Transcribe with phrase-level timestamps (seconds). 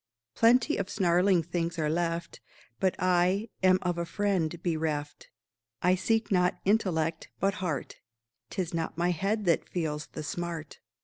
[0.33, 2.41] Plenty of snarling things are left,
[2.79, 5.29] But I am of a friend bereft;
[5.83, 7.97] I seek not intellect, but heart
[8.49, 10.79] 'Tis not my head that feels the smart.